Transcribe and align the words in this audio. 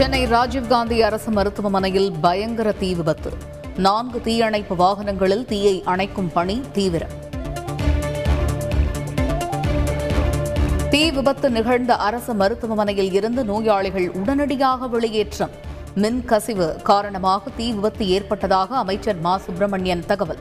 சென்னை 0.00 0.26
ராஜீவ்காந்தி 0.26 1.00
அரசு 1.00 1.30
மருத்துவமனையில் 1.30 2.12
பயங்கர 2.20 2.72
தீ 2.72 2.94
விபத்து. 2.94 3.32
நான்கு 3.76 4.20
தீயணைப்பு 4.20 4.76
வாகனங்களில் 4.76 5.44
தீயை 5.44 5.82
அணைக்கும் 5.86 6.28
பணி 6.32 6.60
தீவிரம். 6.72 7.08
தீ 10.90 11.10
விபத்து 11.10 11.50
நிகழ்ந்த 11.50 11.96
அரசு 11.96 12.34
மருத்துவமனையில் 12.34 13.12
இருந்து 13.12 13.44
நோயாளிகள் 13.44 14.10
உடனடியாக 14.10 14.86
வெளியேற்றம். 14.86 15.50
மின் 15.94 16.24
கசிவு 16.24 16.76
காரணமாக 16.82 17.50
தீ 17.56 17.72
விபத்து 17.72 18.08
ஏற்பட்டதாக 18.08 18.76
அமைச்சர் 18.76 19.20
மா. 19.20 19.38
சுப்பிரமணியன் 19.38 20.06
தகவல். 20.06 20.38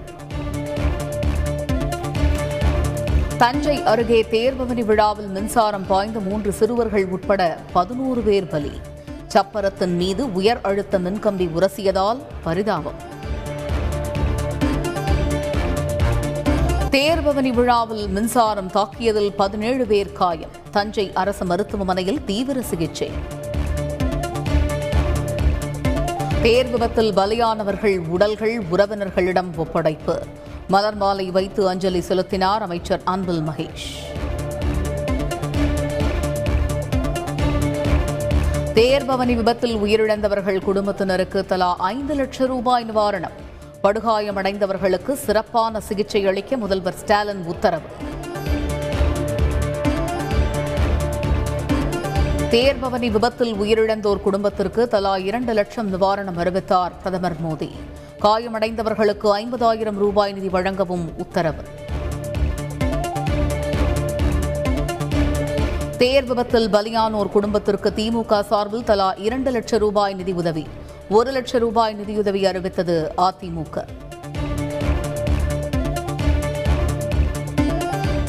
தஞ்சை 3.38 3.84
அருகே 3.84 4.22
தேர்பவனி 4.22 4.86
விழாவில் 4.86 5.28
மின்சாரம் 5.28 5.88
பாய்ந்த 5.88 6.20
மூன்று 6.20 6.52
சிறுவர்கள் 6.52 7.08
உட்பட 7.08 7.58
பதினோரு 7.74 8.22
பேர் 8.22 8.48
பலி. 8.48 8.72
சப்பரத்தின் 9.34 9.96
மீது 9.96 10.34
உயர் 10.34 10.60
அழுத்த 10.62 11.00
மின்கம்பி 11.00 11.50
உரசியதால் 11.60 12.20
பரிதாபம். 12.44 13.18
தேர்பவனி 16.92 17.54
விழாவில் 17.54 18.08
மின்சாரம் 18.08 18.72
தாக்கியதில் 18.72 19.30
பதினேழு 19.30 19.86
பேர் 19.86 20.12
காயம். 20.12 20.50
தஞ்சை 20.72 21.12
அரசு 21.14 21.46
மருத்துவமனையில் 21.46 22.24
தீவிர 22.24 22.62
சிகிச்சை. 22.62 23.12
தேர் 26.42 26.70
விபத்தில் 26.70 27.14
பலியானவர்கள் 27.14 28.08
உடல்கள் 28.08 28.64
உறவினர்களிடம் 28.72 29.52
ஒப்படைப்பு. 29.58 30.20
மலர் 30.68 30.96
மாலை 30.96 31.32
வைத்து 31.32 31.68
அஞ்சலி 31.68 32.02
செலுத்தினார் 32.02 32.62
அமைச்சர் 32.62 33.02
அன்பில் 33.06 33.42
மகேஷ். 33.42 34.18
தேர்பவனி 38.74 39.36
விபத்தில் 39.36 39.76
உயிரிழந்தவர்கள் 39.76 40.62
குடும்பத்தினருக்கு 40.62 41.46
தலா 41.46 41.76
ஐந்து 41.78 42.16
லட்சம் 42.16 42.48
ரூபாய் 42.48 42.86
நிவாரணம். 42.92 43.36
படுகாயமடைந்தவர்களுக்கு 43.84 45.14
சிறப்பான 45.14 45.80
சிகிச்சை 45.80 46.28
அளிக்க 46.28 46.58
முதல்வர் 46.58 46.94
ஸ்டாலின் 46.94 47.44
உத்தரவு. 47.46 47.86
தேர்பவனி 52.52 53.12
விபத்தில் 53.12 53.54
உயிரிழந்தோர் 53.54 54.22
குடும்பத்திற்கு 54.22 54.88
தலா 54.88 55.18
இரண்டு 55.18 55.54
லட்சம் 55.54 55.94
நிவாரணம் 55.94 56.38
அறிவித்தார் 56.38 56.98
பிரதமர் 56.98 57.42
மோடி. 57.48 57.72
காயமடைந்தவர்களுக்கு 58.22 59.36
ஐம்பதாயிரம் 59.36 59.98
ரூபாய் 59.98 60.34
நிதி 60.34 60.50
வழங்கவும் 60.50 61.12
உத்தரவு. 61.18 61.79
தேர் 66.02 66.24
விபத்தில் 66.24 66.70
பலியானோர் 66.70 67.30
குடும்பத்திற்கு 67.30 67.90
திமுக 67.90 68.42
சார்பில் 68.42 68.84
தலா 68.84 69.12
இரண்டு 69.12 69.52
லட்சம் 69.52 69.80
ரூபாய் 69.80 70.14
நிதி 70.14 70.32
உதவி 70.32 70.68
ஒரு 71.10 71.32
லட்சம் 71.32 71.62
ரூபாய் 71.62 71.94
நிதியுதவி 71.94 72.46
அறிவித்தது 72.46 73.12
அதிமுக. 73.18 73.84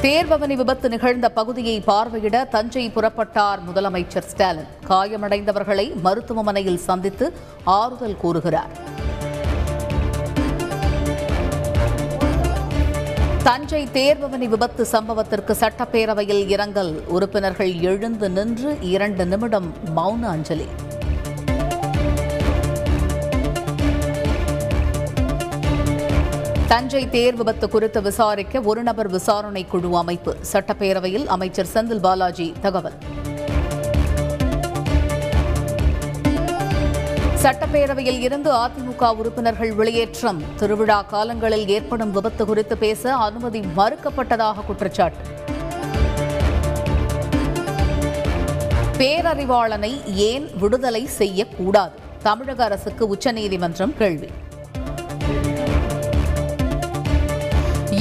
தேர்பவனி 0.02 0.56
விபத்து 0.56 0.88
நிகழ்ந்த 0.88 1.28
பகுதியை 1.28 1.82
பார்வையிட 1.86 2.48
தஞ்சை 2.48 2.90
புறப்பட்டார் 2.94 3.60
முதலமைச்சர் 3.68 4.28
ஸ்டாலின். 4.32 4.70
காயமடைந்தவர்களை 4.88 6.00
மருத்துவமனையில் 6.00 6.78
சந்தித்து 6.78 7.32
ஆறுதல் 7.64 8.16
கூறுகிறார். 8.16 8.89
தஞ்சை 13.42 13.88
தேர்பவனி 13.92 14.48
விபத்து 14.48 14.86
சம்பவத்திற்கு 14.92 15.54
சட்டப்பேரவையில் 15.60 16.48
இரங்கல். 16.48 17.06
உறுப்பினர்கள் 17.06 17.80
எழுந்து 17.80 18.30
நின்று 18.30 18.78
இரண்டு 18.80 19.26
நிமிடம் 19.26 19.74
மௌன 19.96 20.22
அஞ்சலி. 20.22 20.66
தஞ்சை 26.68 27.08
தேர் 27.08 27.34
விபத்து 27.34 27.68
குறித்து 27.68 28.02
விசாரிக்க 28.02 28.60
ஒரு 28.60 28.82
நபர் 28.82 29.08
விசாரணை 29.08 29.66
குழு 29.66 29.96
அமைப்பு. 29.96 30.36
சட்டப்பேரவையில் 30.52 31.26
அமைச்சர் 31.26 31.66
செந்தில் 31.74 32.00
பாலாஜி 32.00 32.52
தகவல். 32.60 32.98
சட்டப்பேரவையில் 37.42 38.20
இருந்து 38.20 38.50
அதிமுக 38.52 39.16
உறுப்பினர்கள் 39.16 39.74
வெளியேற்றம். 39.74 40.42
திருவிழா 40.56 41.02
காலங்களில் 41.02 41.68
ஏற்படும் 41.68 42.10
விபத்து 42.10 42.46
குறித்து 42.46 42.78
பேச 42.78 43.14
அனுமதி 43.14 43.60
மறுக்கப்பட்டதாக 43.76 44.64
குற்றச்சாட்டு. 44.64 45.24
பேரறிவாளனை 48.98 49.92
ஏன் 50.14 50.50
விடுதலை 50.58 51.06
செய்யக்கூடாது? 51.06 51.92
தமிழக 52.22 52.64
அரசுக்கு 52.64 53.08
உச்சநீதிமன்றம் 53.08 53.96
கேள்வி. 53.96 54.28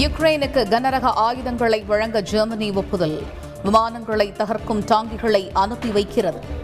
யுக்ரைனுக்கு 0.03 0.63
கனரக 0.67 1.01
ஆயுதங்களை 1.01 1.81
வழங்க 1.81 2.21
ஜெர்மனி 2.21 2.71
ஒப்புதல். 2.71 3.23
விமானங்களை 3.63 4.33
தகர்க்கும் 4.37 4.83
டாங்கிகளை 4.85 5.49
அனுப்பி 5.53 5.89
வைக்கிறது. 5.89 6.57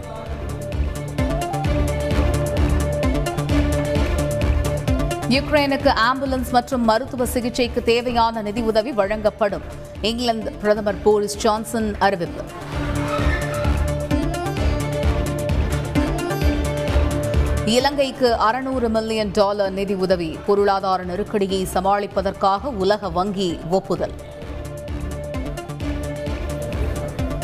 யுக்ரைனுக்கு 5.34 5.90
ஆம்புலன்ஸ் 6.08 6.50
மற்றும் 6.50 6.84
மருத்துவ 6.84 7.26
சிகிச்சைக்கு 7.26 7.82
தேவையான 7.82 8.42
நிதி 8.42 8.60
உதவி 8.60 8.92
வழங்கப்படும். 8.92 9.62
இங்கிலாந்து 10.00 10.52
பிரதமர் 10.52 11.02
போரிஸ் 11.02 11.36
ஜான்சன் 11.36 11.96
அறிவிப்பு. 11.98 12.42
இலங்கைக்கு 17.64 18.34
அறுநூறு 18.34 18.88
மில்லியன் 18.88 19.30
டாலர் 19.32 19.72
நிதி 19.72 19.94
உதவி 19.94 20.38
பொருளாதார 20.46 21.02
நெருக்கடியை 21.02 21.66
சமாளிப்பதற்காக 21.74 22.64
உலக 22.64 23.08
வங்கி 23.08 23.58
ஒப்புதல். 23.70 24.16